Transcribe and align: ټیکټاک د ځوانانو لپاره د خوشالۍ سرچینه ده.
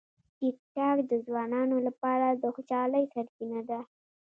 ټیکټاک 0.37 0.97
د 1.11 1.13
ځوانانو 1.25 1.77
لپاره 1.87 2.27
د 2.31 2.43
خوشالۍ 2.55 3.03
سرچینه 3.13 3.61
ده. 3.69 3.79